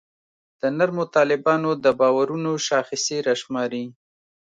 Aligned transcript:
د 0.61 0.61
نرمو 0.77 1.05
طالبانو 1.15 1.69
د 1.83 1.85
باورونو 1.99 2.51
شاخصې 2.67 3.17
راشماري. 3.27 3.85